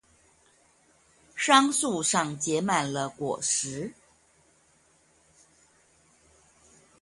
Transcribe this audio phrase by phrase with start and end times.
[1.37, 3.93] 桑樹上結滿了果實